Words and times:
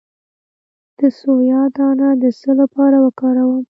د 0.97 0.99
سویا 1.19 1.61
دانه 1.75 2.09
د 2.21 2.23
څه 2.39 2.51
لپاره 2.61 2.97
وکاروم؟ 3.05 3.59